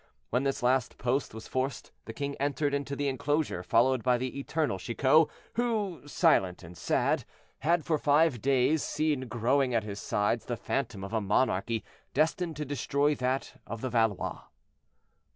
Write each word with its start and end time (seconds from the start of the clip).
When 0.31 0.41
this 0.45 0.63
last 0.63 0.97
post 0.97 1.31
was 1.31 1.47
forced, 1.47 1.91
the 2.05 2.11
king 2.13 2.35
entered 2.39 2.73
into 2.73 2.95
the 2.95 3.07
inclosure, 3.07 3.61
followed 3.61 4.01
by 4.01 4.17
the 4.17 4.39
eternal 4.39 4.79
Chicot, 4.79 5.27
who, 5.57 6.01
silent 6.07 6.63
and 6.63 6.75
sad, 6.75 7.23
had 7.59 7.85
for 7.85 7.99
five 7.99 8.41
days 8.41 8.81
seen 8.81 9.27
growing 9.27 9.75
at 9.75 9.83
his 9.83 9.99
sides 9.99 10.45
the 10.45 10.57
phantom 10.57 11.03
of 11.03 11.13
a 11.13 11.21
monarchy 11.21 11.83
destined 12.15 12.55
to 12.55 12.65
destroy 12.65 13.13
that 13.13 13.61
of 13.67 13.81
the 13.81 13.91
Valois. 13.91 14.39